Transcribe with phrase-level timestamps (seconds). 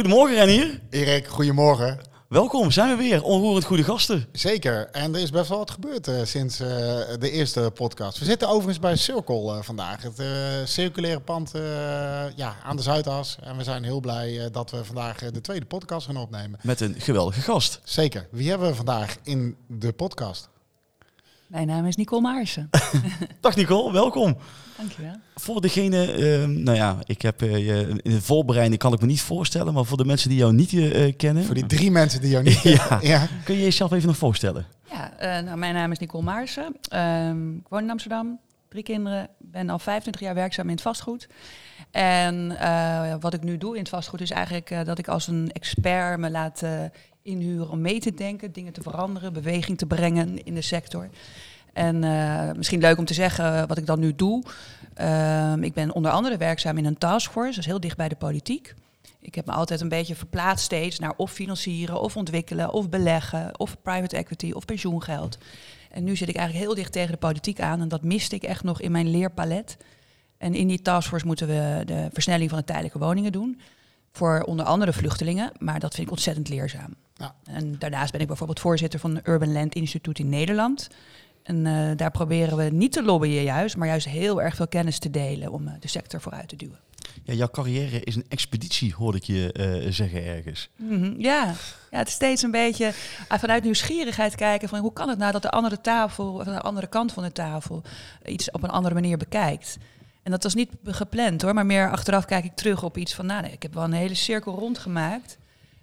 [0.00, 0.80] Goedemorgen Renier.
[0.90, 2.00] Erik, goedemorgen.
[2.28, 3.22] Welkom, zijn we weer.
[3.22, 4.26] Onroerend goede gasten.
[4.32, 4.88] Zeker.
[4.90, 6.68] En er is best wel wat gebeurd uh, sinds uh,
[7.18, 8.18] de eerste podcast.
[8.18, 10.02] We zitten overigens bij Circle uh, vandaag.
[10.02, 10.22] Het
[10.68, 11.50] circulaire pand
[12.36, 13.36] ja, aan de Zuidas.
[13.42, 16.58] En we zijn heel blij dat we vandaag de tweede podcast gaan opnemen.
[16.62, 17.80] Met een geweldige gast.
[17.84, 18.28] Zeker.
[18.30, 20.48] Wie hebben we vandaag in de podcast?
[21.46, 22.70] Mijn naam is Nicole Maarsen.
[23.40, 24.36] Dag Nicole, welkom.
[24.80, 25.14] Dankjewel.
[25.34, 29.20] Voor degene, uh, nou ja, ik heb uh, in de voorbereiding kan ik me niet
[29.20, 31.44] voorstellen, maar voor de mensen die jou niet uh, kennen.
[31.44, 32.98] Voor die drie mensen die jou niet kennen.
[33.00, 33.28] ja.
[33.44, 34.66] Kun je jezelf even nog voorstellen?
[34.90, 36.76] Ja, nou, mijn naam is Nicole Maarsen.
[36.94, 41.28] Um, ik woon in Amsterdam, drie kinderen, ben al 25 jaar werkzaam in het vastgoed.
[41.90, 42.56] En
[43.20, 46.30] wat ik nu doe in het vastgoed is eigenlijk dat ik als een expert me
[46.30, 46.62] laat
[47.22, 51.08] inhuren om mee te denken, dingen te veranderen, beweging te brengen in de sector.
[51.72, 54.44] En uh, misschien leuk om te zeggen wat ik dan nu doe.
[55.00, 58.16] Uh, ik ben onder andere werkzaam in een taskforce, dat is heel dicht bij de
[58.16, 58.74] politiek.
[59.20, 63.58] Ik heb me altijd een beetje verplaatst steeds naar of financieren, of ontwikkelen, of beleggen,
[63.58, 65.38] of private equity, of pensioengeld.
[65.90, 68.42] En nu zit ik eigenlijk heel dicht tegen de politiek aan en dat miste ik
[68.42, 69.76] echt nog in mijn leerpalet.
[70.38, 73.60] En in die taskforce moeten we de versnelling van de tijdelijke woningen doen.
[74.12, 76.94] Voor onder andere vluchtelingen, maar dat vind ik ontzettend leerzaam.
[77.14, 77.34] Ja.
[77.44, 80.88] En daarnaast ben ik bijvoorbeeld voorzitter van het Urban Land Instituut in Nederland.
[81.50, 84.98] En uh, daar proberen we niet te lobbyen juist, maar juist heel erg veel kennis
[84.98, 86.78] te delen om uh, de sector vooruit te duwen.
[87.22, 90.70] Ja, jouw carrière is een expeditie, hoorde ik je uh, zeggen ergens.
[90.76, 91.14] Mm -hmm.
[91.18, 91.54] ja.
[91.90, 92.92] ja, het is steeds een beetje
[93.28, 97.12] vanuit nieuwsgierigheid kijken van hoe kan het nou dat de andere tafel, de andere kant
[97.12, 97.82] van de tafel,
[98.24, 99.78] iets op een andere manier bekijkt.
[100.22, 103.26] En dat was niet gepland hoor, maar meer achteraf kijk ik terug op iets van,
[103.26, 105.38] nou nee, ik heb wel een hele cirkel rondgemaakt.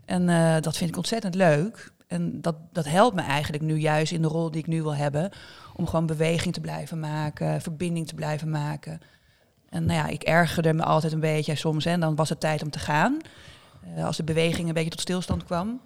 [0.06, 0.26] En
[0.62, 1.92] dat vind ik ontzettend leuk.
[2.08, 4.96] En dat, dat helpt me eigenlijk nu juist in de rol die ik nu wil
[4.96, 5.30] hebben.
[5.76, 9.02] Om gewoon beweging te blijven maken, verbinding te blijven maken.
[9.70, 11.86] En nou ja, ik ergerde me altijd een beetje soms.
[11.86, 13.18] En dan was het tijd om te gaan.
[13.96, 15.82] Uh, als de beweging een beetje tot stilstand kwam.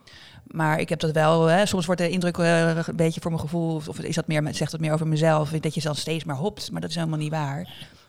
[0.47, 1.45] Maar ik heb dat wel.
[1.45, 3.75] Hè, soms wordt de indruk uh, een beetje voor mijn gevoel.
[3.75, 5.49] Of, of is dat meer, zegt dat meer over mezelf.
[5.49, 6.71] Dat je dan steeds maar hopt.
[6.71, 7.59] Maar dat is helemaal niet waar.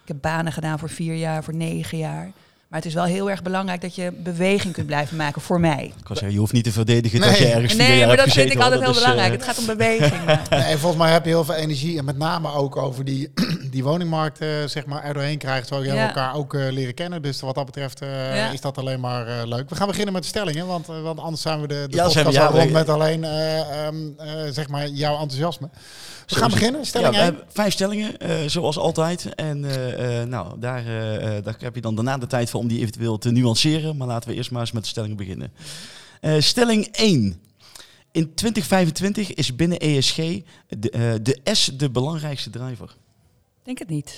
[0.02, 2.32] Ik heb banen gedaan voor vier jaar, voor negen jaar.
[2.72, 5.84] Maar het is wel heel erg belangrijk dat je beweging kunt blijven maken voor mij.
[5.84, 7.28] Ik kan zeggen, je hoeft niet te verdedigen nee.
[7.28, 9.32] dat je ergens Nee, jaar maar dat vind ik altijd heel is, belangrijk.
[9.32, 9.38] Uh...
[9.38, 10.24] Het gaat om beweging.
[10.50, 11.98] nee, volgens mij heb je heel veel energie.
[11.98, 13.32] En met name ook over die,
[13.72, 15.68] die woningmarkt uh, zeg maar, er doorheen krijgt.
[15.68, 16.06] Ja.
[16.06, 17.22] elkaar ook uh, leren kennen.
[17.22, 18.50] Dus wat dat betreft ja.
[18.50, 19.68] is dat alleen maar leuk.
[19.68, 20.66] We gaan beginnen met de stellingen.
[20.66, 23.24] Want, want anders zijn we de, de ja, podcast ja, rond met alleen
[23.86, 24.16] um,
[24.50, 25.68] zeg maar jouw enthousiasme.
[26.26, 26.86] We gaan beginnen.
[26.86, 29.34] Stelling ja, we hebben vijf stellingen, uh, zoals altijd.
[29.34, 30.84] En uh, uh, nou, daar,
[31.42, 33.96] daar heb je dan daarna de tijd voor om die eventueel te nuanceren.
[33.96, 35.52] Maar laten we eerst maar eens met de stellingen beginnen.
[36.38, 37.40] stelling 1.
[38.12, 40.16] In 2025 is binnen ESG
[40.68, 42.96] de, de S de belangrijkste driver.
[43.62, 44.14] Denk het niet.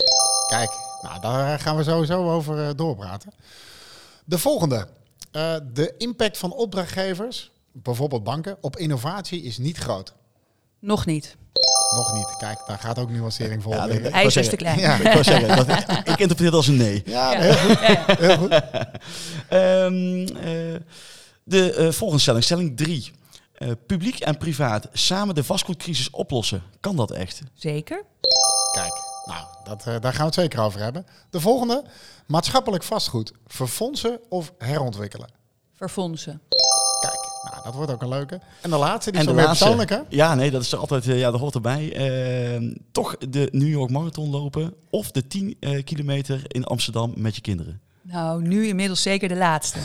[0.49, 0.71] Kijk,
[1.03, 3.33] nou, daar gaan we sowieso over doorpraten.
[4.25, 4.89] De volgende.
[5.73, 10.15] de impact van opdrachtgevers, bijvoorbeeld banken, op innovatie is niet groot.
[10.79, 11.37] Nog niet.
[11.95, 12.37] Nog niet.
[12.37, 13.75] Kijk, daar gaat ook nuancering voor.
[13.75, 14.79] Ja, Hij is een stuk klein.
[14.79, 14.95] Ja.
[14.95, 15.69] ik, zeggen, dat,
[16.13, 17.03] ik interpreteer het als een nee.
[17.07, 17.41] Ja, ja.
[17.41, 17.79] heel goed.
[17.81, 18.53] Ja, heel goed.
[19.51, 20.81] um, uh,
[21.45, 23.13] de uh, volgende stelling, stelling 3.
[23.59, 26.63] Uh, publiek en privaat samen de vastgoedcrisis oplossen.
[26.81, 27.41] Kan dat echt?
[27.55, 28.05] Zeker.
[28.73, 31.07] Kijk, nou, dat, daar gaan we het zeker over hebben.
[31.31, 31.85] De volgende,
[32.27, 33.33] maatschappelijk vastgoed.
[33.47, 35.29] Verfondsen of herontwikkelen?
[35.75, 36.41] Verfondsen.
[37.01, 38.41] Kijk, nou, dat wordt ook een leuke.
[38.61, 39.99] En de laatste, die en is de laatste, persoonlijk, hè?
[40.09, 42.13] Ja, nee, dat is er altijd, ja, dat hoort erbij.
[42.61, 47.35] Uh, toch de New York Marathon lopen of de 10 uh, kilometer in Amsterdam met
[47.35, 47.81] je kinderen.
[48.03, 49.79] Nou, nu inmiddels zeker de laatste.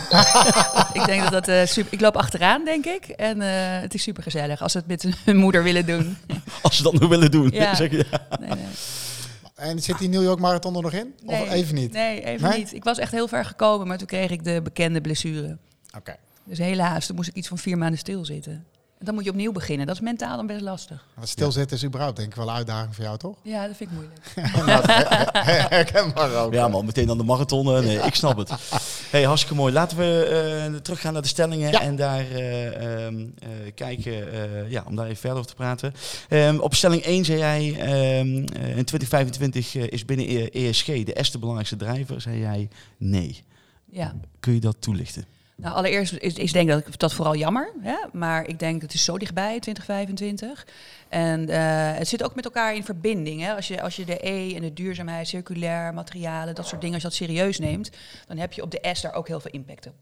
[0.99, 1.93] ik denk dat dat uh, super.
[1.93, 3.07] Ik loop achteraan, denk ik.
[3.07, 3.39] En
[3.81, 6.17] het is super gezellig als ze het met hun moeder willen doen.
[6.61, 7.49] als ze dat nu willen doen.
[7.53, 7.75] Ja.
[7.75, 8.37] zeg je, ja.
[8.39, 8.65] Nee, nee.
[9.59, 11.13] En zit die New York Marathon er nog in?
[11.23, 11.91] Nee, of even niet?
[11.91, 12.57] Nee, even nee?
[12.57, 12.73] niet.
[12.73, 15.57] Ik was echt heel ver gekomen, maar toen kreeg ik de bekende blessure.
[15.87, 15.97] Oké.
[15.97, 16.17] Okay.
[16.43, 18.65] Dus helaas, toen moest ik iets van vier maanden stilzitten.
[19.01, 19.87] Dan moet je opnieuw beginnen.
[19.87, 21.05] Dat is mentaal dan best lastig.
[21.15, 23.37] Maar stilzitten is überhaupt denk ik wel een uitdaging voor jou, toch?
[23.41, 24.51] Ja, dat vind ik moeilijk.
[25.69, 26.53] Herkenbaar ook.
[26.53, 27.65] Ja man, meteen aan de marathon.
[27.65, 28.51] Nee, ik snap het.
[29.09, 29.73] Hey, hartstikke mooi.
[29.73, 31.81] Laten we uh, teruggaan naar de stellingen ja.
[31.81, 34.25] en daar uh, um, uh, kijken,
[34.69, 35.93] ja, om daar even verder over te praten.
[36.29, 37.67] Um, op stelling 1 zei jij,
[38.19, 38.35] um,
[38.75, 42.21] in 2025 is binnen ESG de eerste belangrijkste drijver.
[42.21, 43.43] Zei jij nee.
[43.91, 44.13] Ja.
[44.39, 45.25] Kun je dat toelichten?
[45.61, 47.71] Nou, allereerst is, is denk ik dat vooral jammer.
[47.81, 47.95] Hè?
[48.11, 50.67] Maar ik denk het is zo dichtbij, 2025.
[51.09, 51.57] En uh,
[51.97, 53.41] het zit ook met elkaar in verbinding.
[53.41, 53.55] Hè?
[53.55, 57.03] Als, je, als je de E en de duurzaamheid, circulair, materialen, dat soort dingen, als
[57.03, 57.89] je dat serieus neemt,
[58.27, 59.93] dan heb je op de S daar ook heel veel impact op.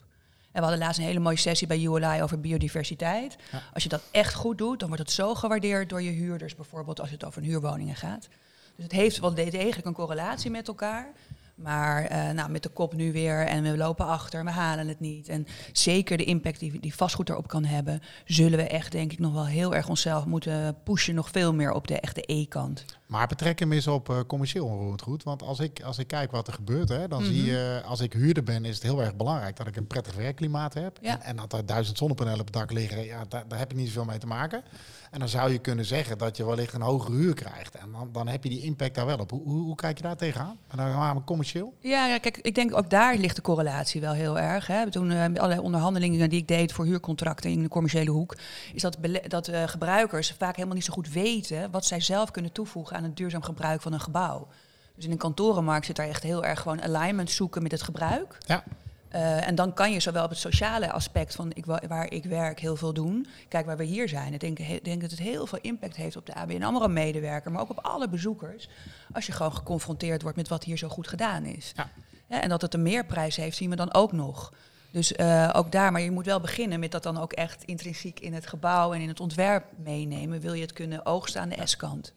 [0.52, 3.36] En we hadden laatst een hele mooie sessie bij ULI over biodiversiteit.
[3.52, 3.64] Ja.
[3.74, 7.00] Als je dat echt goed doet, dan wordt het zo gewaardeerd door je huurders, bijvoorbeeld
[7.00, 8.28] als het over huurwoningen gaat.
[8.76, 11.12] Dus het heeft wel degelijk een correlatie met elkaar.
[11.58, 15.00] Maar eh, nou, met de kop nu weer en we lopen achter, we halen het
[15.00, 15.30] niet.
[15.30, 19.20] En zeker de impact die, die vastgoed erop kan hebben, zullen we echt denk ik
[19.20, 22.86] nog wel heel erg onszelf moeten pushen, nog veel meer op de echte E-kant.
[23.06, 25.24] Maar betrek hem eens op uh, commercieel onroerend goed.
[25.24, 27.46] Want als ik, als ik kijk wat er gebeurt, hè, dan zie Mhm.
[27.50, 30.74] je, als ik huurder ben, is het heel erg belangrijk dat ik een prettig werkklimaat
[30.74, 30.98] heb.
[31.02, 31.12] Ja.
[31.12, 33.78] En, en dat er duizend zonnepanelen op het dak liggen, ja, daar, daar heb ik
[33.78, 34.64] niet zoveel mee te maken.
[35.12, 37.76] En dan zou je kunnen zeggen dat je wellicht een hogere huur krijgt.
[37.76, 39.30] En dan, dan heb je die impact daar wel op.
[39.30, 40.58] Hoe, hoe, hoe kijk je daar tegenaan?
[40.68, 41.74] En dan gaan we commercieel?
[41.80, 44.68] Ja, ja, kijk, ik denk ook daar ligt de correlatie wel heel erg.
[44.68, 44.92] Hè.
[44.92, 48.36] Toen eh, met allerlei onderhandelingen die ik deed voor huurcontracten in de commerciële hoek,
[48.74, 52.52] is dat, dat eh, gebruikers vaak helemaal niet zo goed weten wat zij zelf kunnen
[52.52, 54.48] toevoegen aan het duurzaam gebruik van een gebouw.
[54.96, 58.38] Dus in een kantorenmarkt zit daar echt heel erg gewoon alignment zoeken met het gebruik.
[58.46, 58.64] Ja.
[59.10, 62.24] Eh, en dan kan je zowel op het sociale aspect van ik, wa- waar ik
[62.26, 63.28] werk heel veel doen.
[63.48, 64.34] Kijk waar we hier zijn.
[64.34, 67.52] Ik denk, he- denk dat het heel veel impact heeft op de ABN AMRO medewerker,
[67.52, 68.70] maar ook op alle bezoekers.
[69.14, 71.72] Als je gewoon geconfronteerd wordt met wat hier zo goed gedaan is.
[71.76, 71.90] Ja.
[72.30, 74.54] Ja, en dat het een meerprijs heeft, zien we dan ook nog.
[74.92, 78.20] Dus eh, ook daar, maar je moet wel beginnen met dat dan ook echt intrinsiek
[78.20, 80.40] in het gebouw en in het ontwerp meenemen.
[80.40, 82.14] Wil je het kunnen oogsten aan de S-kant?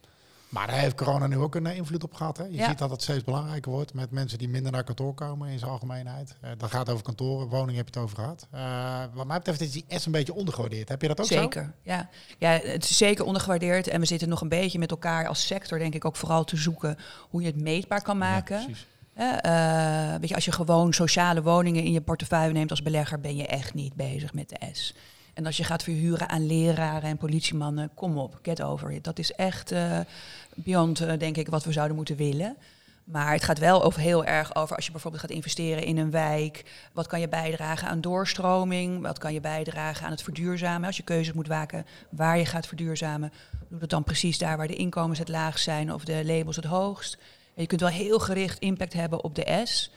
[0.51, 2.37] Maar daar heeft corona nu ook een eh, invloed op gehad.
[2.37, 2.43] Hè?
[2.43, 2.69] Je Ja.
[2.69, 5.71] ziet dat het steeds belangrijker wordt met mensen die minder naar kantoor komen in zijn
[5.71, 6.35] algemeenheid.
[6.41, 8.47] Eh dat gaat over kantoren, woningen heb je het over gehad.
[8.51, 10.89] Eh, wat mij betreft is die S een beetje ondergewaardeerd.
[10.89, 11.39] Heb je dat ook zo?
[11.41, 12.09] Zeker, ja.
[12.37, 12.49] ja.
[12.49, 15.93] Het is zeker ondergewaardeerd en we zitten nog een beetje met elkaar als sector, denk
[15.95, 16.97] ik, ook vooral te zoeken
[17.29, 18.63] hoe je het meetbaar kan maken.
[18.65, 18.85] precies.
[20.19, 23.47] Weet je, als je gewoon sociale woningen in je portefeuille neemt als belegger, ben je
[23.47, 24.93] echt niet bezig met de S.
[25.33, 29.03] En als je gaat verhuren aan leraren en politiemannen, kom op, get over it.
[29.03, 29.99] Dat is echt eh,
[30.55, 32.57] beyond, eh, denk ik, wat we zouden moeten willen.
[33.03, 36.11] Maar het gaat wel over heel erg over als je bijvoorbeeld gaat investeren in een
[36.11, 36.65] wijk.
[36.93, 39.01] Wat kan je bijdragen aan doorstroming?
[39.01, 40.87] Wat kan je bijdragen aan het verduurzamen?
[40.87, 43.31] Als je keuzes moet maken waar je gaat verduurzamen,
[43.69, 46.65] doe dat dan precies daar waar de inkomens het laagst zijn of de labels het
[46.65, 47.17] hoogst.
[47.55, 49.91] En je kunt wel heel gericht impact hebben op de S.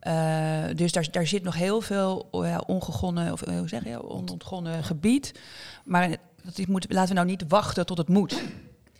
[0.00, 4.08] Eh, dus daar, daar zit nog heel veel oh ongegonnen, of eh, hoe zeg je,
[4.10, 5.40] onontgonnen gebied.
[5.84, 8.42] Maar dat moet, laten we nou niet wachten tot het moet.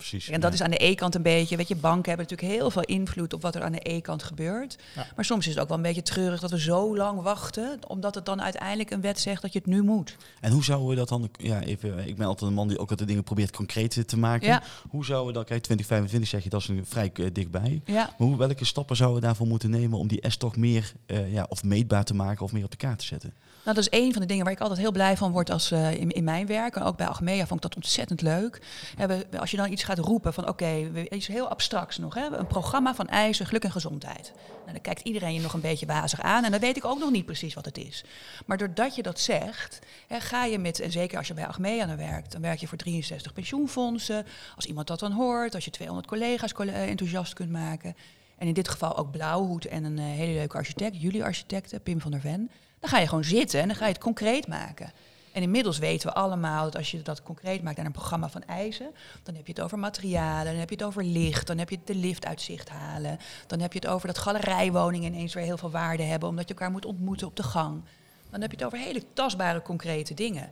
[0.08, 0.28] Precies.
[0.28, 0.56] En dat Ja.
[0.56, 1.56] is aan de E-kant een beetje.
[1.56, 4.78] Weet je, banken hebben natuurlijk heel veel invloed op wat er aan de E-kant gebeurt.
[4.94, 5.06] Ja.
[5.16, 8.14] Maar soms is het ook wel een beetje treurig dat we zo lang wachten, omdat
[8.14, 10.16] het dan uiteindelijk een wet zegt dat je het nu moet.
[10.40, 12.90] En hoe zouden we dat dan, ja, even, ik ben altijd een man die ook
[12.90, 14.46] altijd dingen probeert concreet te maken.
[14.48, 14.62] Ja.
[14.88, 17.80] Hoe zouden we dat, kijk, 2025 zeg je, dat is een vrij eh, dichtbij.
[17.84, 17.94] Ja.
[18.18, 21.32] Maar hoe, welke stappen zouden we daarvoor moeten nemen om die S toch meer, eh,
[21.32, 23.34] ja, of meetbaar te maken of meer op de kaart te zetten?
[23.64, 25.70] Nou, dat is een van de dingen waar ik altijd heel blij van word als,
[25.70, 26.76] eh, in, in mijn werk.
[26.76, 28.62] En ook bij Achmea vond ik dat ontzettend leuk.
[28.96, 32.14] We- als je dan iets gaat roepen van oké, we- iets heel abstracts nog.
[32.14, 34.32] Hè, een programma van eisen, geluk en gezondheid.
[34.60, 36.44] Nou, dan kijkt iedereen je nog een beetje wazig aan.
[36.44, 38.04] En dan weet ik ook nog niet precies wat het is.
[38.46, 41.96] Maar doordat je dat zegt, hè, ga je met, en zeker als je bij Achmea
[41.96, 44.26] werkt, dan werk je voor 63 pensioenfondsen.
[44.56, 47.96] Als iemand dat dan hoort, als je 200 collega's colle- eh, enthousiast kunt maken.
[48.38, 52.00] En in dit geval ook Blauwhoed en een eh, hele leuke architect, jullie architecten, Pim
[52.00, 52.50] van der Ven.
[52.80, 54.92] Dan ga je gewoon zitten en dan ga je het concreet maken.
[55.32, 58.42] En inmiddels weten we allemaal dat als je dat concreet maakt naar een programma van
[58.44, 58.90] eisen,
[59.22, 61.76] dan heb je het over materialen, dan heb je het over licht, dan heb je
[61.76, 65.44] het de lift uit zicht halen, dan heb je het over dat galerijwoningen ineens weer
[65.44, 67.82] heel veel waarde hebben omdat je elkaar moet ontmoeten op de gang.
[68.30, 70.50] Dan heb je het over hele tastbare, concrete dingen.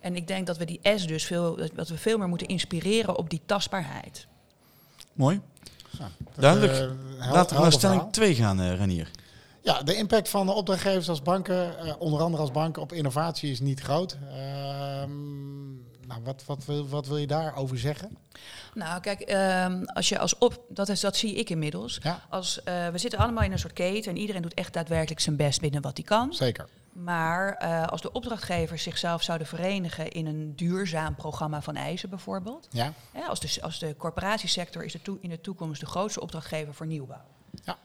[0.00, 3.16] En ik denk dat we die S dus veel, dat we veel meer moeten inspireren
[3.16, 4.26] op die tastbaarheid.
[5.12, 5.40] Mooi.
[5.98, 6.72] Ja, Duidelijk.
[6.72, 8.10] hel- Laten we naar stelling verhaal.
[8.12, 9.10] 2 gaan, eh Renier.
[9.66, 13.50] Ja, de impact van de opdrachtgevers als banken, eh, onder andere als banken, op innovatie
[13.50, 14.16] is niet groot.
[14.30, 15.74] Ehm,
[16.06, 18.16] nou, wat, wat, wil, wat wil je daarover zeggen?
[18.74, 21.98] Nou, kijk, ehm, als je als op, dat, is, dat zie ik inmiddels.
[22.02, 25.20] Ja, Als, eh, we zitten allemaal in een soort keten en iedereen doet echt daadwerkelijk
[25.20, 26.34] zijn best binnen wat hij kan.
[26.34, 26.68] zeker.
[26.92, 32.68] Maar eh, als de opdrachtgevers zichzelf zouden verenigen in een duurzaam programma van eisen bijvoorbeeld.
[32.70, 36.74] Ja, Hè, als, de, als de corporatiesector is de in de toekomst de grootste opdrachtgever
[36.74, 37.24] voor nieuwbouw.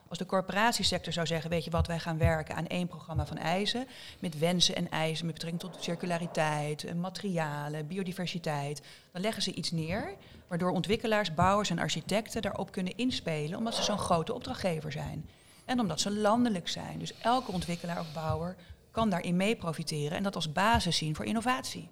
[0.08, 3.38] Als de corporatiesector zou zeggen, weet je wat, wij gaan werken aan één programma van
[3.38, 3.88] eisen.
[4.20, 8.82] Met wensen en eisen met betrekking tot circulariteit, eh, materialen, biodiversiteit.
[9.12, 10.16] Dan leggen ze iets neer
[10.48, 13.58] waardoor ontwikkelaars, bouwers en architecten daarop kunnen inspelen.
[13.58, 15.30] Omdat ze zo'n grote opdrachtgever zijn.
[15.66, 17.00] En omdat ze landelijk zijn.
[17.00, 18.56] Dus elke ontwikkelaar of bouwer
[18.92, 21.90] kan daarin mee profiteren en dat als basis zien voor innovatie.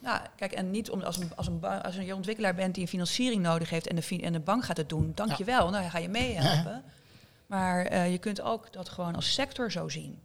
[0.00, 2.88] Nou, kijk, en niet om, als, een, als, een, als een ontwikkelaar bent die een
[2.88, 5.98] financiering nodig heeft en de, en de bank gaat het doen, dankjewel, nou dan ga
[5.98, 6.82] je meehelpen.
[7.46, 10.18] Maar eh, je kunt ook dat gewoon als sector zo zien.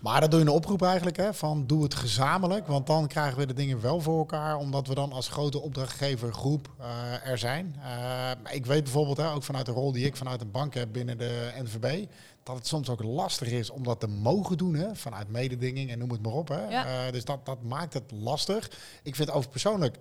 [0.00, 3.38] Maar dan doe je een oproep eigenlijk, hè, van doe het gezamenlijk, want dan krijgen
[3.38, 7.76] we de dingen wel voor elkaar, omdat we dan als grote opdrachtgevergroep eh, er zijn.
[7.82, 10.92] Eh, ik weet bijvoorbeeld, hè, ook vanuit de rol die ik vanuit een bank heb
[10.92, 12.06] binnen de NVB,
[12.42, 15.98] dat het soms ook lastig is om dat te mogen doen, hè, vanuit mededinging en
[15.98, 16.48] noem het maar op.
[16.48, 16.68] Hè.
[16.68, 16.84] Ja.
[16.84, 18.70] Eh, dus dat, dat maakt het lastig.
[19.02, 19.98] Ik vind over persoonlijk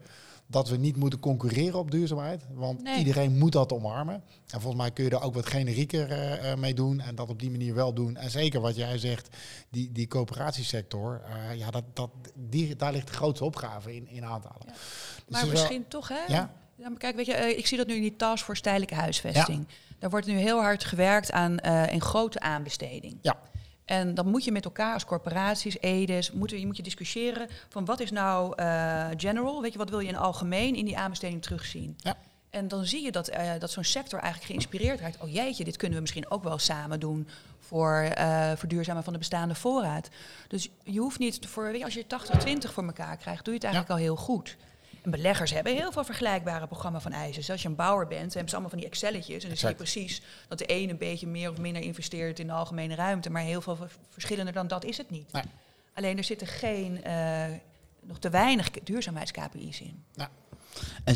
[0.47, 2.43] dat we niet moeten concurreren op duurzaamheid.
[2.53, 2.97] Want Nee.
[2.97, 4.13] iedereen moet dat omarmen.
[4.47, 7.29] En volgens mij kun je er ook wat generieker eh, eh, mee doen en dat
[7.29, 8.17] op die manier wel doen.
[8.17, 9.35] En zeker wat jij zegt,
[9.69, 14.25] die, die coöperatiesector, eh, ja, dat, dat, die, daar ligt de grootste opgave in, in
[14.25, 14.61] aantallen.
[14.65, 14.71] Ja.
[14.71, 14.81] Dus
[15.27, 16.23] Maar wel- misschien toch, hè?
[16.33, 16.53] Ja.
[16.77, 19.67] Ja, maar kijk, weet je, ik zie dat nu in die taskforce tijdelijke huisvesting.
[19.99, 23.17] Daar wordt nu heel hard gewerkt aan een grote aanbesteding.
[23.21, 23.37] Ja.
[23.85, 27.85] En dan moet je met elkaar als corporaties, EDES, moet je, moet je discussiëren van
[27.85, 31.41] wat is nou eh, general, weet je, wat wil je in algemeen in die aanbesteding
[31.41, 31.95] terugzien.
[31.97, 32.17] Ja.
[32.49, 35.21] En dan zie je dat, eh, dat zo'n sector eigenlijk geïnspireerd raakt.
[35.21, 37.27] Oh jeetje, dit kunnen we misschien ook wel samen doen
[37.59, 40.09] voor eh verduurzamen van de bestaande voorraad.
[40.47, 42.05] Dus je hoeft niet voor, weet je, als je
[42.67, 44.57] 80-20 voor elkaar krijgt, doe je het eigenlijk al heel goed.
[45.05, 47.35] En beleggers hebben heel veel vergelijkbare programma's van eisen.
[47.35, 49.43] Dus als je een bouwer bent, hebben ze allemaal van die Excelletjes.
[49.43, 52.47] En dan zie je precies dat de ene een beetje meer of minder investeert in
[52.47, 53.29] de algemene ruimte.
[53.29, 53.77] Maar heel veel
[54.09, 55.31] verschillender dan dat is het niet.
[55.31, 55.43] Nee.
[55.93, 57.45] Alleen er zitten geen, eh,
[58.01, 60.03] nog te weinig duurzaamheids-KPI's in.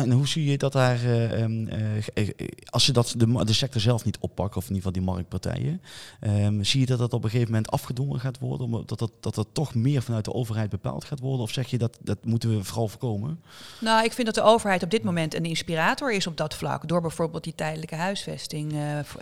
[0.00, 2.28] En, hoe zie je dat daar, eh, ehm, eh, eh,
[2.64, 5.82] als je dat de, sector zelf niet oppakt, of in ieder geval die marktpartijen,
[6.20, 9.34] ehm, zie je dat dat op een gegeven moment afgedwongen gaat worden, dat, dat, dat
[9.34, 11.40] dat toch meer vanuit de overheid bepaald gaat worden?
[11.40, 13.40] Of zeg je dat dat moeten we vooral voorkomen?
[13.80, 16.88] Nou, ik vind dat de overheid op dit moment een inspirator is op dat vlak.
[16.88, 18.74] Door bijvoorbeeld die tijdelijke huisvesting,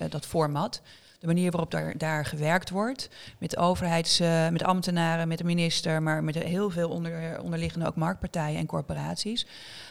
[0.09, 0.83] dat format.
[1.19, 3.09] De manier waarop daar, daar gewerkt wordt.
[3.39, 7.97] Met overheids, eh, met ambtenaren, met de minister, maar met heel veel onder, onderliggende ook
[7.97, 9.47] marktpartijen en corporaties.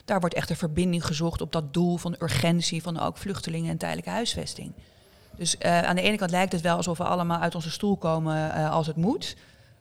[0.05, 3.77] Daar wordt echt een verbinding gezocht op dat doel van urgentie van ook vluchtelingen en
[3.77, 4.73] tijdelijke huisvesting.
[5.35, 7.97] Dus eh, aan de ene kant lijkt het wel alsof we allemaal uit onze stoel
[7.97, 9.35] komen eh, als het moet.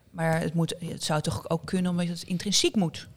[0.09, 3.07] Maar het, moet, het zou toch ook kunnen omdat het intrinsiek moet.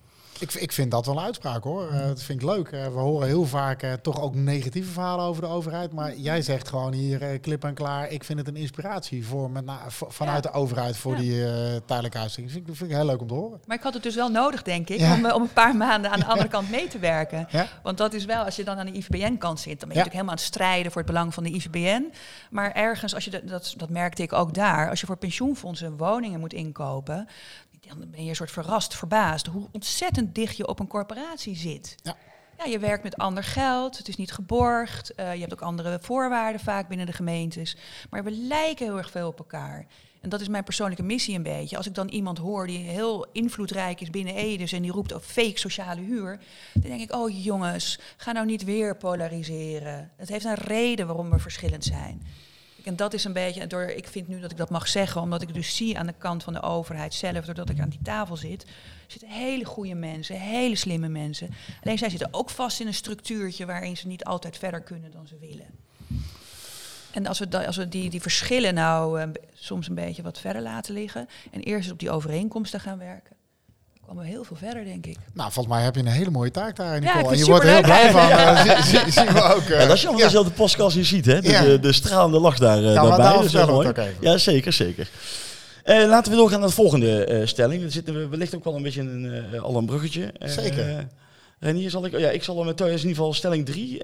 [0.41, 1.89] Ik, ik vind dat wel een uitspraak hoor.
[1.91, 2.69] Eh, dat vind ik leuk.
[2.69, 5.93] Eh, we horen heel vaak eh, toch ook negatieve verhalen over de overheid.
[5.93, 8.09] Maar jij zegt gewoon hier klip en klaar.
[8.09, 10.51] Ik vind het een inspiratie voor met vanuit Ja.
[10.51, 11.19] de overheid voor Ja.
[11.19, 12.51] die tijdelijke huisvesting.
[12.51, 13.61] Vind ik, vind ik heel leuk om te horen.
[13.67, 15.15] Maar ik had het dus wel nodig, denk ik, Ja.
[15.15, 17.49] om, om een paar maanden aan de andere kant mee te werken.
[17.83, 20.13] Want dat is wel, als je dan aan de IVBN-kant zit, dan ben je natuurlijk
[20.13, 22.13] helemaal aan het strijden voor het belang van de IVBN.
[22.51, 25.97] Maar ergens, als je dat, dat, dat merkte ik ook daar, als je voor pensioenfondsen
[25.97, 27.29] woningen moet inkopen,
[27.81, 31.95] dan ben je een soort verrast, verbaasd hoe ontzettend dicht je op een corporatie zit.
[32.03, 32.17] Ja.
[32.65, 35.99] Ja, je werkt met ander geld, het is niet geborgd, eh, je hebt ook andere
[36.03, 37.77] voorwaarden vaak binnen de gemeentes.
[38.11, 39.87] Maar we lijken heel erg veel op elkaar.
[40.21, 41.77] En dat is mijn persoonlijke missie een beetje.
[41.77, 45.23] Als ik dan iemand hoor die heel invloedrijk is binnen Edes en die roept op
[45.23, 46.41] fake sociale huur,
[46.73, 50.11] dan denk ik, oh jongens, ga nou niet weer polariseren.
[50.17, 52.23] Het heeft een reden waarom we verschillend zijn.
[52.85, 55.43] En dat is een beetje, door, ik vind nu dat ik dat mag zeggen, omdat
[55.43, 58.37] ik dus zie aan de kant van de overheid zelf, doordat ik aan die tafel
[58.37, 58.65] zit,
[59.07, 61.51] zitten hele goede mensen, hele slimme mensen.
[61.83, 65.27] Alleen zij zitten ook vast in een structuurtje waarin ze niet altijd verder kunnen dan
[65.27, 65.67] ze willen.
[67.11, 70.63] En als we, als we die, die verschillen nou eh, soms een beetje wat verder
[70.63, 73.37] laten liggen en eerst op die overeenkomsten gaan werken,
[74.17, 75.17] we heel veel verder, denk ik.
[75.35, 77.29] Nou, volgens mij heb je een hele mooie taak daar, Nicole.
[77.29, 78.31] en je wordt er heel blij van.
[78.31, 79.61] eh, zie- zie- zien we ook.
[79.63, 79.81] eh.
[79.81, 80.25] Ja, dat is jammer Ja.
[80.25, 81.41] dat je op de podcast hier ziet, hè?
[81.41, 81.63] De, Ja.
[81.63, 83.17] de, de stralende lach daar, eh, Ja, maar daarbij.
[83.25, 84.15] daarom Dat is mooi.
[84.21, 85.09] Ja, zeker, zeker.
[85.85, 87.83] Eh, laten we doorgaan naar de volgende eh, stelling.
[87.83, 90.33] Er zitten we wellicht ook wel een beetje in een, eh, al een bruggetje.
[90.39, 91.07] Eh, Zeker.
[91.59, 94.01] Renier, zal ik, oh ja, ik zal hem met in ieder geval stelling 3.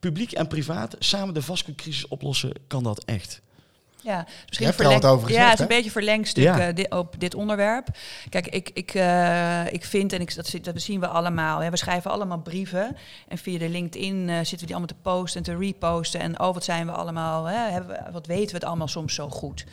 [0.00, 3.40] publiek en privaat samen de vastgoedcrisis oplossen, kan dat echt?
[4.04, 5.74] Ja, misschien er al wat over ja, gezegd, het is een hè?
[5.76, 6.58] beetje verlengstuk Ja.
[6.68, 7.86] eh, di- op dit onderwerp.
[8.28, 11.70] Kijk, ik, ik, eh, ik vind, en ik, dat, zi- dat zien we allemaal, hè,
[11.70, 12.96] we schrijven allemaal brieven.
[13.28, 16.20] En via de LinkedIn eh, zitten we die allemaal te posten en te reposten.
[16.20, 19.14] En oh, wat zijn we allemaal, hè, hebben we, wat weten we het allemaal soms
[19.14, 19.64] zo goed.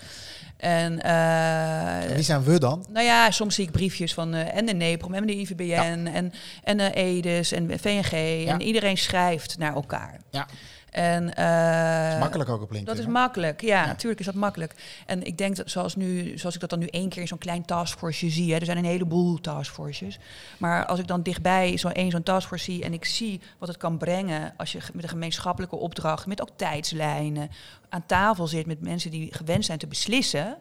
[0.57, 2.85] En, eh, Wie zijn we dan?
[2.89, 6.33] nou ja, soms zie ik briefjes van eh, en de NEPROM en de IVBN en,
[6.63, 8.11] en de EDES en VNG.
[8.45, 8.53] Ja.
[8.53, 10.19] En iedereen schrijft naar elkaar.
[10.31, 10.47] Ja.
[10.91, 12.95] En, eh, Dat is makkelijk ook op LinkedIn.
[12.95, 13.85] dat is makkelijk, ja, Ja.
[13.85, 14.75] natuurlijk is dat makkelijk.
[15.05, 17.37] En ik denk dat zoals, nu, zoals ik dat dan nu één keer in zo'n
[17.37, 20.19] klein taskforce zie, hè, er zijn een heleboel taskforces.
[20.57, 23.77] Maar als ik dan dichtbij zo één zo'n taskforce zie en ik zie wat het
[23.77, 27.49] kan brengen als je met een gemeenschappelijke opdracht, met ook tijdslijnen,
[27.89, 30.57] aan tafel zit met mensen die gewend zijn te beslissen.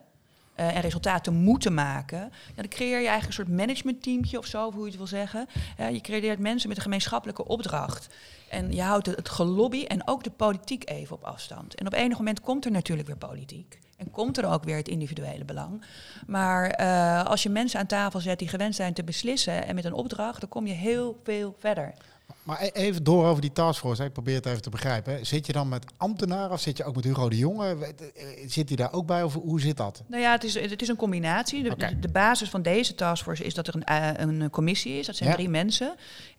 [0.59, 4.81] Eh, en resultaten moeten maken, dan creëer je eigenlijk een soort managementteamtje of zo, hoe
[4.81, 5.47] je het wil zeggen.
[5.91, 8.07] Je creëert mensen met een gemeenschappelijke opdracht.
[8.49, 11.75] En je houdt het, het gelobby en ook de politiek even op afstand.
[11.75, 13.79] En op enig moment komt er natuurlijk weer politiek.
[13.97, 15.83] En komt er ook weer het individuele belang.
[16.27, 19.85] Maar eh, als je mensen aan tafel zet die gewend zijn te beslissen en met
[19.85, 21.93] een opdracht, dan kom je heel veel verder.
[22.49, 24.01] Maar e- even door over die taskforce.
[24.01, 24.07] hè.
[24.07, 25.13] Ik probeer het even te begrijpen.
[25.13, 25.23] hè.
[25.23, 27.75] Zit je dan met ambtenaren of zit je ook met Hugo de Jonge?
[27.85, 30.03] Eh, Zit hij daar ook bij of hoe zit dat?
[30.07, 31.63] Nou ja, het is, het is een combinatie.
[31.63, 31.87] De, Oké.
[31.87, 35.05] de, de basis van deze taskforce is dat er een, eh, een commissie is.
[35.05, 35.35] Dat zijn Ja.
[35.35, 35.95] drie mensen.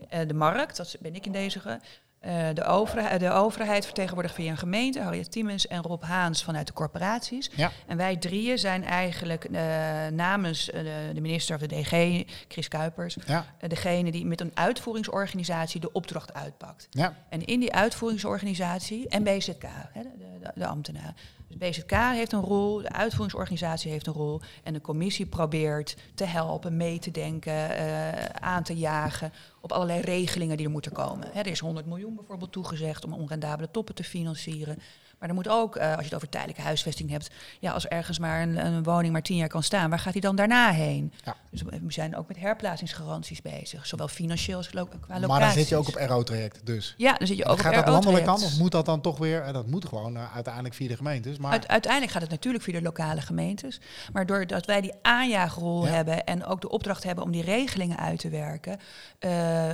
[0.09, 1.81] Eh, de markt, dat ben ik in deze.
[2.27, 6.67] Uh, de, overheid, de overheid vertegenwoordigd via een gemeente, Harriet Tiemens en Rob Haans vanuit
[6.67, 7.51] de corporaties.
[7.55, 7.71] Ja.
[7.87, 9.61] En wij drieën zijn eigenlijk uh,
[10.07, 10.81] namens uh,
[11.15, 13.47] de minister of de DG, Chris Kuipers, Ja.
[13.69, 16.87] degene die met een uitvoeringsorganisatie de opdracht uitpakt.
[16.91, 17.15] Ja.
[17.29, 19.63] En in die uitvoeringsorganisatie, en BZK,
[19.93, 20.09] hè, de,
[20.41, 21.15] de, de ambtenaren.
[21.51, 24.41] Dus BZK heeft een rol, de uitvoeringsorganisatie heeft een rol.
[24.63, 30.01] En de commissie probeert te helpen, mee te denken, uh, aan te jagen op allerlei
[30.01, 31.35] regelingen die er moeten komen.
[31.35, 34.79] Er is 100 miljoen bijvoorbeeld toegezegd om onrendabele toppen te financieren.
[35.21, 38.19] Maar er moet ook, uh, als je het over tijdelijke huisvesting hebt, ja, als ergens
[38.19, 41.13] maar een, een, woning maar tien jaar kan staan, waar gaat die dan daarna heen?
[41.25, 41.37] Ja.
[41.51, 45.27] Dus we zijn ook met herplaatsingsgaranties bezig, zowel financieel als lo qua locaties.
[45.27, 46.95] Maar dan zit je ook op RO-traject dus.
[46.97, 48.43] Ja, dan zit je ook gaat op dat landelijk RO-traject.
[48.43, 48.53] dan?
[48.53, 51.39] Of moet dat dan toch weer, en dat moet gewoon uh, uiteindelijk via de gemeentes.
[51.39, 53.81] Maar Uit, uiteindelijk gaat het natuurlijk via de lokale gemeentes.
[54.13, 55.93] Maar doordat wij die aanjaagrol Ja.
[55.93, 58.79] hebben en ook de opdracht hebben om die regelingen uit te werken,
[59.21, 59.31] uh,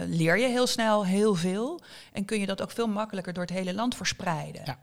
[0.07, 1.81] leer je heel snel heel veel.
[2.13, 4.63] En kun je dat ook veel makkelijker door het hele land verspreiden.
[4.65, 4.79] Ja.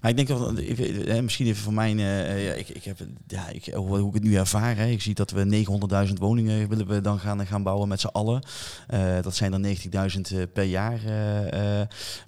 [0.00, 3.48] Maar ik denk dat, eh, misschien even van mijn, uh, ja, ik, ik heb, ja,
[3.48, 5.64] ik, hoe ik het nu ervaar, hè, ik zie dat we
[6.08, 8.42] 900.000 woningen willen we dan gaan, gaan bouwen met z'n allen.
[8.94, 10.94] Uh, dat zijn dan 90.000 per jaar.
[10.94, 11.00] Uh,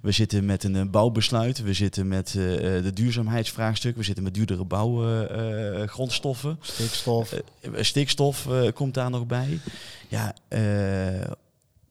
[0.01, 6.57] we zitten met een bouwbesluit, we zitten met de duurzaamheidsvraagstuk, we zitten met duurdere bouwgrondstoffen.
[6.61, 7.41] stikstof.
[7.75, 9.59] stikstof komt daar nog bij.
[10.07, 10.35] Ja,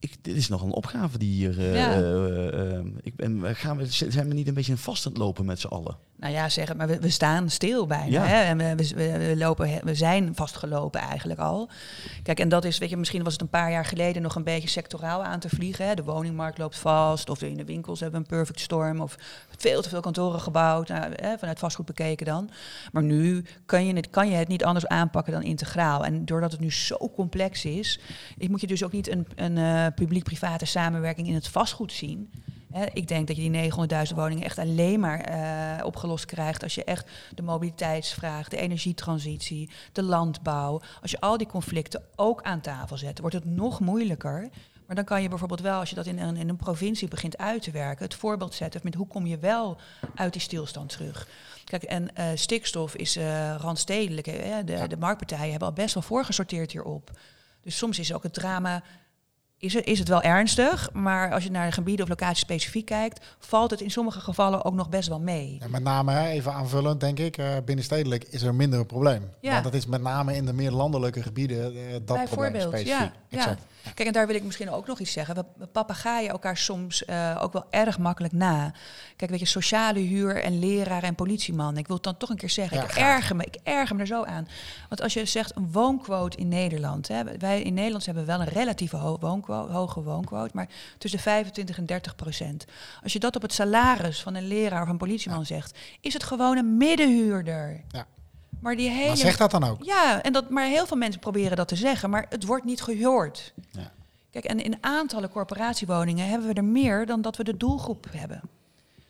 [0.00, 1.59] ik, dit is nog een opgave die hier.
[1.59, 1.99] Uh, Ja.
[1.99, 5.45] uh, uh, ik ben, gaan we, zijn we niet een beetje vast aan het lopen
[5.45, 5.97] met z'n allen?
[6.16, 8.07] Nou ja, zeg het, maar we, we staan stil bijna.
[8.07, 8.25] Ja.
[8.25, 8.42] Hè?
[8.42, 11.71] En we, we, we lopen, we zijn vastgelopen eigenlijk al.
[12.23, 14.45] Kijk, en dat is, weet je, misschien was het een paar jaar geleden nog een
[14.45, 15.87] beetje sectoraal aan te vliegen.
[15.87, 15.95] Hè?
[15.95, 19.16] De woningmarkt loopt vast, of in de winkels hebben we een perfect storm, of
[19.57, 22.50] veel te veel kantoren gebouwd, nou, hè, vanuit vastgoed bekeken dan.
[22.92, 26.04] Maar nu kan je, het, kan je het niet anders aanpakken dan integraal.
[26.04, 28.00] En doordat het nu zo complex is,
[28.49, 32.30] moet je dus ook niet een, een publiek-private samenwerking in het vastgoed zien.
[32.73, 33.70] He, ik denk dat je die
[34.09, 39.70] 900.000 woningen echt alleen maar uh, opgelost krijgt als je echt de mobiliteitsvraag, de energietransitie,
[39.92, 44.49] de landbouw, als je al die conflicten ook aan tafel zet, wordt het nog moeilijker.
[44.87, 47.38] Maar dan kan je bijvoorbeeld wel, als je dat in een, in een provincie begint
[47.38, 49.76] uit te werken, het voorbeeld zetten met hoe kom je wel
[50.14, 51.28] uit die stilstand terug.
[51.64, 54.26] Kijk, en uh, stikstof is uh, randstedelijk.
[54.26, 54.64] Hè?
[54.64, 57.11] De, de marktpartijen hebben al best wel voorgesorteerd hierop.
[57.62, 58.83] Dus soms is ook het drama
[59.61, 62.87] is het, is het wel ernstig, maar als je naar de gebieden of locaties specifiek
[62.87, 65.57] kijkt, valt het in sommige gevallen ook nog best wel mee.
[65.61, 69.31] Ja, met name, even aanvullend denk ik, uh, binnenstedelijk is er minder een probleem.
[69.40, 69.53] Ja.
[69.53, 72.92] Want dat is met name in de meer landelijke gebieden uh, dat probleem Bijvoorbeeld, specifiek.
[72.92, 73.38] ja, ja.
[73.38, 73.62] Exact.
[73.83, 75.35] Kijk, en daar wil ik misschien ook nog iets zeggen.
[75.35, 78.73] We, papegaaien elkaar soms uh, ook wel erg makkelijk na.
[79.16, 81.77] Kijk, weet je, sociale huur en leraar en politieman.
[81.77, 82.77] Ik wil het dan toch een keer zeggen.
[82.77, 83.16] Ja, ik graag.
[83.16, 84.49] erger me, ik erger me er zo aan.
[84.88, 87.09] Want als je zegt een woonquote in Nederland.
[87.09, 91.87] Hè, wij in Nederland hebben wel een ho woonquote, hoge woonquote, maar tussen 25 en
[91.87, 92.64] 30 procent.
[93.03, 96.23] Als je dat op het salaris van een leraar of een politieman zegt, is het
[96.23, 97.85] gewoon een middenhuurder.
[97.88, 98.07] Ja.
[98.61, 99.07] Maar die hele.
[99.07, 99.83] Maar zeg dat dan ook.
[99.83, 102.83] Ja, en dat, maar heel veel mensen proberen dat te zeggen, maar het wordt niet
[102.83, 103.53] gehoord.
[103.70, 103.92] Ja.
[104.31, 108.40] Kijk, en in aantallen corporatiewoningen hebben we er meer dan dat we de doelgroep hebben.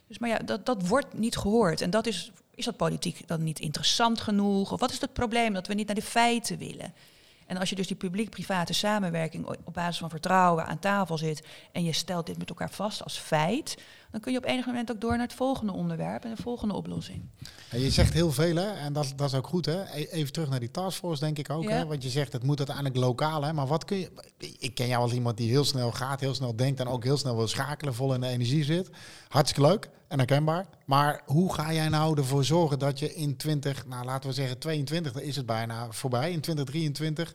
[0.07, 1.81] Dus maar ja, dat, dat wordt niet gehoord.
[1.81, 4.73] En dat is, is dat politiek dan niet interessant genoeg?
[4.73, 6.93] Of wat is het probleem dat we niet naar de feiten willen?
[7.51, 11.85] En als je dus die publiek-private samenwerking op basis van vertrouwen aan tafel zit en
[11.85, 13.79] je stelt dit met elkaar vast als feit,
[14.11, 16.75] dan kun je op enig moment ook door naar het volgende onderwerp en de volgende
[16.75, 17.23] oplossing.
[17.71, 18.71] Je zegt heel veel, hè?
[18.73, 19.67] en dat, dat is ook goed.
[19.67, 19.83] Hè?
[19.83, 21.63] E- Even terug naar die taskforce, denk ik ook.
[21.63, 21.71] Ja.
[21.71, 21.87] Hè?
[21.87, 23.43] Want je zegt, het moet uiteindelijk lokaal.
[23.43, 23.53] Hè?
[23.53, 24.11] Maar wat kun je...
[24.59, 26.81] Ik ken jou als iemand die heel snel gaat, heel snel denkt...
[26.81, 28.91] en ook heel snel wil schakelen, vol in de energie zit.
[29.29, 30.67] Hartstikke leuk en herkenbaar.
[30.91, 33.87] Maar hoe ga jij nou ervoor zorgen dat je in 20...
[33.87, 36.33] Nou, laten we zeggen 22, dan is het bijna voorbij.
[36.33, 37.35] In 2023...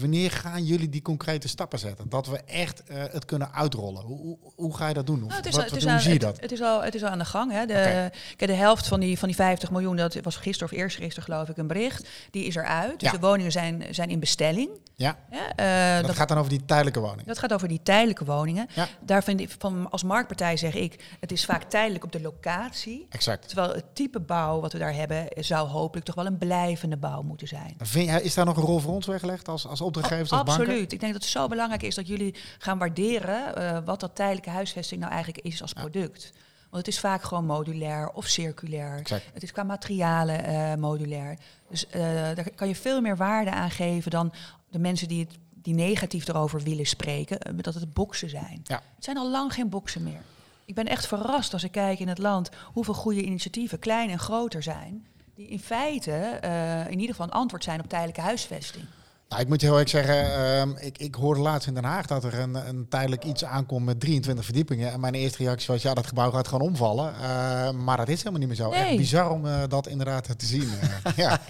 [0.00, 2.08] Wanneer gaan jullie die concrete stappen zetten?
[2.08, 4.02] Dat we echt uh, het kunnen uitrollen.
[4.02, 5.22] Hoe, hoe, ga je dat doen?
[5.22, 6.40] Of Nou, het is, wat, al, het wat, is hoe zie je dat?
[6.40, 7.52] Het is, al, het is al aan de gang.
[7.52, 7.66] Hè.
[7.66, 10.96] De, kijk, de helft van die, van die 50 miljoen, dat was gisteren of eerst
[10.96, 13.00] gisteren geloof ik een bericht, die is eruit.
[13.00, 13.18] Dus Ja.
[13.18, 14.70] de woningen zijn, zijn in bestelling.
[14.94, 17.26] Ja, Ja, eh, dat, gaat dan over die tijdelijke woning.
[17.26, 18.66] dat gaat over die tijdelijke woningen.
[18.74, 18.88] Ja.
[19.00, 23.06] Daar vind ik, van, als marktpartij zeg ik, het is vaak tijdelijk op de locatie.
[23.10, 23.48] Exact.
[23.48, 27.22] Terwijl het type bouw wat we daar hebben, zou hopelijk toch wel een blijvende bouw
[27.22, 27.74] moeten zijn.
[27.78, 30.32] Vind is daar nog een rol voor ons weggelegd als, als opdrachtgevers?
[30.32, 30.92] Absoluut.
[30.92, 34.50] Ik denk dat het zo belangrijk is dat jullie gaan waarderen uh, wat dat tijdelijke
[34.50, 36.32] huisvesting nou eigenlijk is als product.
[36.70, 38.98] Want het is vaak gewoon modulair of circulair.
[38.98, 39.24] Exact.
[39.32, 41.38] Het is qua materialen uh, modulair.
[41.68, 44.32] Dus uh, daar kan je veel meer waarde aan geven dan
[44.70, 48.60] de mensen die, het, die negatief erover willen spreken, dat het boksen zijn.
[48.64, 48.82] Ja.
[48.94, 50.22] Het zijn al lang geen boksen meer.
[50.64, 54.18] Ik ben echt verrast als ik kijk in het land hoeveel goede initiatieven, klein en
[54.18, 58.84] groter zijn, die in feite uh, in ieder geval een antwoord zijn op tijdelijke huisvesting.
[59.30, 62.06] Nou, ik moet je heel erg zeggen, ehm, ik, ik hoorde laatst in Den Haag
[62.06, 64.92] dat er een, een tijdelijk iets aankomt met 23 verdiepingen.
[64.92, 67.14] En mijn eerste reactie was, ja, dat gebouw gaat gewoon omvallen.
[67.20, 68.70] Uh, maar dat is helemaal niet meer zo.
[68.70, 68.84] Nee.
[68.84, 70.68] Echt bizar om uh, dat inderdaad te zien.
[70.80, 71.40] Uh, ja.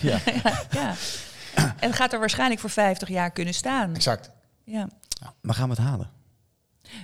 [0.00, 0.18] Ja.
[0.42, 0.64] Ja.
[0.70, 0.94] ja.
[1.54, 3.94] En het gaat er waarschijnlijk voor 50 jaar kunnen staan.
[3.94, 4.30] Exact.
[4.64, 4.88] Ja.
[5.40, 6.10] Maar gaan we het halen?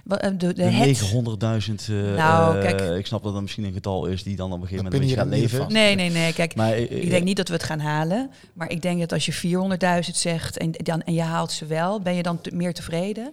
[0.07, 2.99] Eh, De, de, De het- 900.000, eh, Nou, eh, kijk.
[2.99, 5.17] ik snap dat dat misschien een getal is die dan op een gegeven moment een
[5.17, 5.59] gaat leven.
[5.59, 5.71] vast.
[5.73, 6.33] Nee, nee, nee.
[6.33, 8.31] Kijk, Maar, ik denk niet dat we het gaan halen.
[8.53, 12.01] Maar ik denk dat als je 400.000 zegt en, dan, en je haalt ze wel,
[12.01, 13.33] ben je dan te- meer tevreden?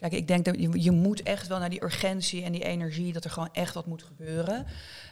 [0.00, 3.12] Kijk, ik denk dat je, je moet echt wel naar die urgentie en die energie,
[3.12, 4.66] dat er gewoon echt wat moet gebeuren.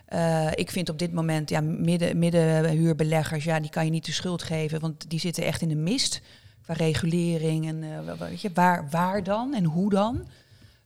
[0.07, 4.13] Eh, ik vind op dit moment, ja, midden, middenhuurbeleggers, ja, die kan je niet de
[4.13, 6.21] schuld geven, want die zitten echt in de mist
[6.63, 10.27] qua regulering en eh, weet je, waar, waar dan en hoe dan.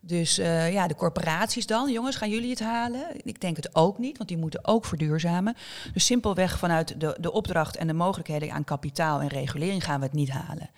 [0.04, 3.06] Dus eh, ja, de corporaties dan, jongens, gaan jullie het halen?
[3.22, 5.56] Ik denk het ook niet, want die moeten ook verduurzamen.
[5.92, 10.06] Dus simpelweg vanuit de, de opdracht en de mogelijkheden aan kapitaal en regulering gaan we
[10.06, 10.70] het niet halen.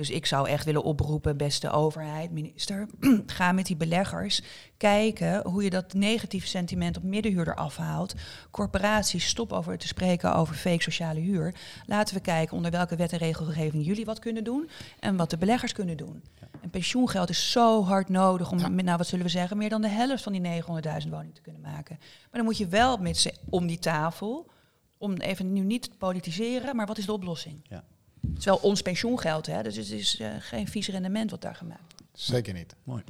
[0.00, 2.86] Dus ik zou echt willen oproepen, beste overheid, minister,
[3.26, 4.42] ga met die beleggers
[4.76, 8.14] kijken hoe je dat negatieve sentiment op middenhuurder afhaalt.
[8.50, 11.54] Corporaties, stop over te spreken over fake sociale huur.
[11.86, 15.38] Laten we kijken onder welke wet en regelgeving jullie wat kunnen doen en wat de
[15.38, 16.22] beleggers kunnen doen.
[16.60, 18.68] En pensioengeld is zo hard nodig om, Ja.
[18.68, 21.60] nou wat zullen we zeggen, meer dan de helft van die 900.000 woningen te kunnen
[21.60, 21.96] maken.
[21.98, 24.50] Maar dan moet je wel met z'n om die tafel,
[24.98, 27.60] om even nu niet te politiseren, maar wat is de oplossing?
[27.68, 27.84] Ja.
[28.28, 29.62] Het is wel ons pensioengeld, hè?
[29.62, 32.22] dus het is eh, geen vies rendement wat daar gemaakt wordt.
[32.22, 32.74] Zeker niet.
[32.84, 33.02] Mooi.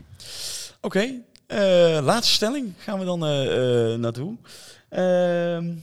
[0.81, 1.12] Oké,
[1.46, 4.37] eh, laatste stelling gaan we dan eh, eh, naartoe.
[4.88, 5.75] Ehm,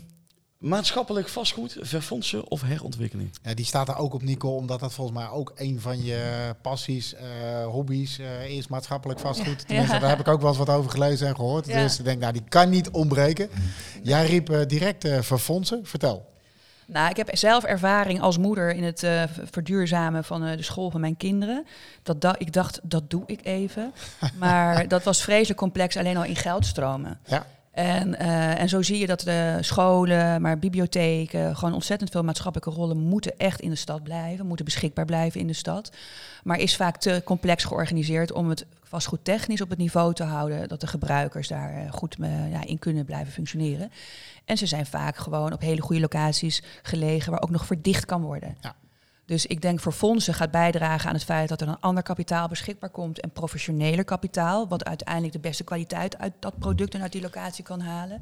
[0.57, 3.29] maatschappelijk vastgoed, verfondsen of herontwikkeling?
[3.43, 6.53] Ja, die staat er ook op, Nico, omdat dat volgens mij ook een van je
[6.61, 9.65] passies, eh, hobby's eh, is, maatschappelijk vastgoed.
[9.67, 9.99] Tenminste, Ja.
[9.99, 11.67] daar heb ik ook wel eens wat over gelezen en gehoord.
[11.67, 11.81] Ja.
[11.81, 13.49] Dus ik denk, nou, die kan niet ontbreken.
[14.03, 15.85] Jij riep eh, direct eh verfondsen.
[15.85, 16.25] Vertel.
[16.87, 20.89] Nou, ik heb zelf ervaring als moeder in het eh, verduurzamen van eh, de school
[20.89, 21.65] van mijn kinderen.
[22.03, 23.93] Dat da ik dacht, dat doe ik even.
[24.39, 27.19] Maar dat was vreselijk complex, alleen al in geldstromen.
[27.25, 27.45] Ja.
[27.77, 32.79] En, eh, en zo zie je dat de scholen, maar bibliotheken, gewoon ontzettend veel maatschappelijke
[32.79, 35.91] rollen moeten echt in de stad blijven, moeten beschikbaar blijven in de stad.
[36.43, 40.67] Maar is vaak te complex georganiseerd om het vastgoed technisch op het niveau te houden
[40.67, 43.91] dat de gebruikers daar eh, goed eh, ja, in kunnen blijven functioneren.
[44.45, 48.21] En ze zijn vaak gewoon op hele goede locaties gelegen waar ook nog verdicht kan
[48.21, 48.57] worden.
[48.61, 48.75] Ja.
[49.27, 52.47] Dus ik denk voor fondsen gaat bijdragen aan het feit dat er een ander kapitaal
[52.47, 57.11] beschikbaar komt en professioneler kapitaal, wat uiteindelijk de beste kwaliteit uit dat product en uit
[57.11, 58.21] die locatie kan halen.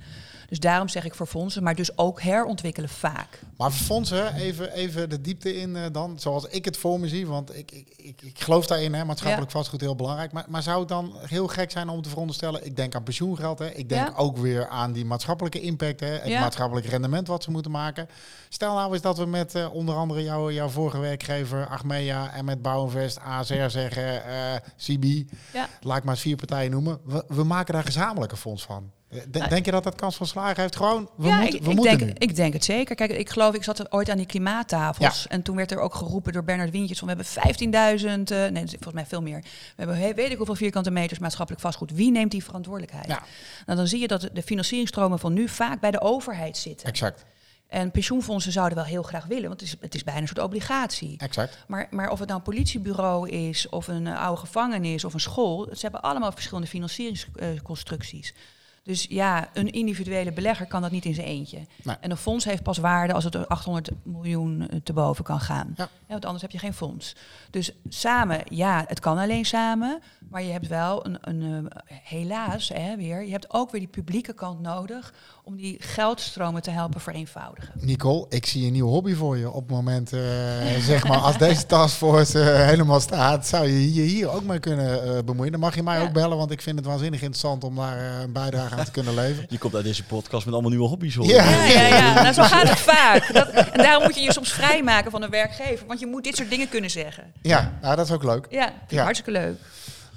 [0.50, 3.40] Dus daarom zeg ik voor fondsen, maar dus ook herontwikkelen vaak.
[3.58, 7.28] Maar fondsen, even, even de diepte in eh, dan, zoals ik het voor me zie.
[7.28, 10.32] Want ik, ik, ik, ik geloof daarin, hè, maatschappelijk vastgoed heel belangrijk.
[10.32, 13.60] Maar, maar zou het dan heel gek zijn om te veronderstellen, ik denk aan pensioengeld.
[13.60, 14.14] Hè, ik denk Ja.
[14.16, 16.40] ook weer aan die maatschappelijke impact, hè, het Ja.
[16.40, 18.08] maatschappelijk rendement wat ze moeten maken.
[18.50, 22.46] Stel nou eens dat we met eh, onder andere jou, jouw vorige werkgever Achmea en
[22.46, 25.04] met Bouwinvest, ASR zeggen, eh CB,
[25.54, 25.68] Ja.
[25.82, 27.00] laat ik maar eens vier partijen noemen.
[27.06, 28.92] We, we maken daar gezamenlijk een fonds van.
[29.10, 30.76] De- Nou, denk je dat dat kans van slagen heeft?
[30.76, 32.28] Gewoon, we ja, moeten, ik, we ik, moeten denk, nu.
[32.28, 32.96] ik denk het zeker.
[32.96, 35.28] Kijk, ik geloof, ik zat ooit aan die klimaattafels.
[35.28, 37.32] En toen werd er ook geroepen door Bernard Wintjes van we hebben
[38.00, 39.40] 15.000, eh, nee, volgens mij veel meer.
[39.42, 41.92] We hebben he- weet ik hoeveel vierkante meters maatschappelijk vastgoed.
[41.92, 43.08] Wie neemt die verantwoordelijkheid?
[43.08, 43.24] Ja.
[43.66, 46.88] Nou, dan zie je dat de financieringstromen van nu vaak bij de overheid zitten.
[46.88, 47.26] Exact,
[47.68, 50.40] En pensioenfondsen zouden wel heel graag willen, want het is, het is bijna een soort
[50.40, 51.18] obligatie.
[51.18, 51.58] exact.
[51.68, 55.20] Maar, maar of het nou een politiebureau is, of een eh, oude gevangenis, of een
[55.20, 58.34] school, ze hebben allemaal verschillende financieringsconstructies.
[58.86, 61.60] Dus ja, een individuele belegger kan dat niet in zijn eentje.
[61.84, 61.96] Nee.
[62.00, 65.40] En een fonds heeft pas waarde als het er 800 miljoen eh, te boven kan
[65.40, 65.74] gaan.
[65.78, 65.88] Ja.
[66.08, 67.16] want anders heb je geen fonds.
[67.50, 70.02] Dus samen, ja, het kan alleen samen.
[70.30, 73.90] Maar je hebt wel een, een eh, helaas hè, weer, je hebt ook weer die
[73.90, 77.74] publieke kant nodig om die geldstromen te helpen vereenvoudigen.
[77.80, 79.50] Nicole, ik zie een nieuwe hobby voor je.
[79.52, 80.22] Op het moment, eh,
[80.92, 85.52] zeg maar, als deze taskforce helemaal staat, zou je je hier ook mee kunnen bemoeien.
[85.52, 86.04] Dan mag je mij Ja.
[86.04, 89.14] ook bellen, want ik vind het waanzinnig interessant om daar een bijdrage aan te kunnen
[89.14, 89.46] leveren.
[89.50, 91.26] Je komt uit deze podcast met allemaal nieuwe hobby's hoor.
[91.26, 91.50] Ja.
[91.50, 92.14] Ja, ja, ja.
[92.22, 93.34] Nou, zo gaat het vaak.
[93.34, 95.86] Dat, en daarom moet je je soms vrijmaken van een werkgever.
[95.88, 97.24] Want je moet dit soort dingen kunnen zeggen.
[97.42, 98.46] Ja, nou, dat is ook leuk.
[98.50, 99.04] Ja, vind ik Ja.
[99.04, 99.58] hartstikke leuk.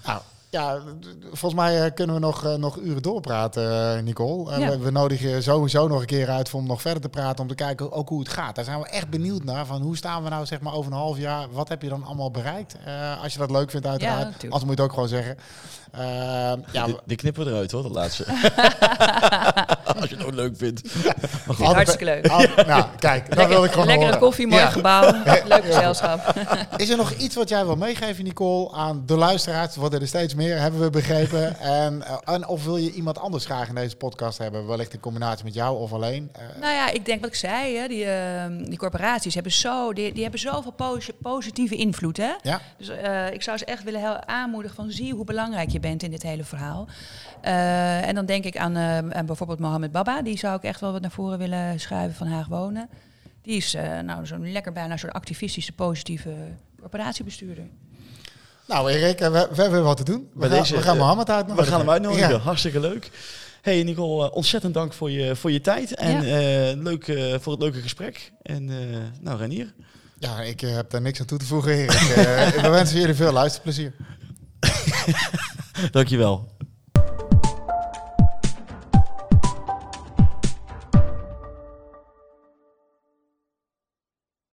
[0.04, 0.78] Nou, ja,
[1.22, 4.52] volgens mij eh, kunnen we nog, eh, nog uren doorpraten, eh, Nicole.
[4.52, 4.70] En Ja.
[4.70, 7.48] we, we nodigen je sowieso nog een keer uit om nog verder te praten, om
[7.48, 8.54] te kijken ook hoe het gaat.
[8.54, 10.98] Daar zijn we echt benieuwd naar, van hoe staan we nou zeg maar over een
[10.98, 12.76] half jaar, wat heb je dan allemaal bereikt?
[12.84, 14.42] Eh, als je dat leuk vindt uiteraard, natuurlijk.
[14.52, 15.36] anders moet je het ook gewoon zeggen.
[15.92, 18.24] Eh, ja, Die, die knippen we eruit hoor, dat laatste.
[20.00, 20.82] Als je het ook leuk vindt.
[21.56, 22.26] Hartstikke leuk.
[22.28, 24.20] Al- nou, kijk, dat wil ik gewoon Lekkere horen.
[24.22, 24.68] koffie, mooi Ja.
[24.70, 25.12] gebouw,
[25.44, 26.34] leuk gezelschap.
[26.76, 29.74] Is er nog iets wat jij wil meegeven, Nicole, aan de luisteraars?
[29.74, 31.58] Er worden er steeds meer, hebben we begrepen.
[31.60, 34.66] En, eh, en of wil je iemand anders graag in deze podcast hebben?
[34.66, 36.28] Wellicht in combinatie met jou of alleen?
[36.32, 39.92] Eh, Nou ja, ik denk wat ik zei, hè, die, ehm, die corporaties hebben, zo,
[39.92, 42.16] die, die hebben zoveel posi- positieve invloed.
[42.16, 42.30] Hè?
[42.42, 42.60] ja?
[42.78, 46.10] Dus eh, ik zou ze echt willen aanmoedigen van zie hoe belangrijk je bent in
[46.10, 46.86] dit hele verhaal.
[47.40, 50.80] Eh, en dan denk ik aan, eh, aan bijvoorbeeld Mohammed Baba, die zou ik echt
[50.80, 52.88] wel wat naar voren willen schuiven van Haag Wonen.
[53.42, 56.34] Die is eh, nou zo'n lekker bijna zo'n activistische, positieve
[56.80, 57.64] corporatiebestuurder.
[58.68, 60.28] Nou, Erik, eh, we, we hebben wat te doen.
[60.32, 61.70] We Bij gaan, deze, we gaan eh, Mohammed We uitnodigen.
[61.70, 62.28] gaan hem uitnodigen.
[62.28, 62.36] Ja.
[62.38, 63.10] Hartstikke leuk.
[63.62, 65.94] Hey Nicole, ontzettend dank voor je, voor je tijd.
[65.94, 66.70] En Ja.
[66.70, 68.32] eh, leuk eh, voor het leuke gesprek.
[68.42, 68.76] En eh,
[69.20, 69.74] nou, Renier.
[70.18, 71.90] Ja, ik heb daar niks aan toe te voegen, Erik.
[72.62, 73.92] We wensen jullie veel luisterplezier.
[75.90, 76.48] Dankjewel.